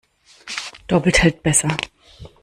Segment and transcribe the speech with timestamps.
[0.87, 1.77] Doppelt hält besser.